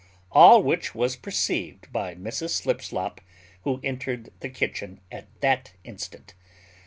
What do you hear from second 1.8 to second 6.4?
by Mrs Slipslop, who entered the kitchen at that instant.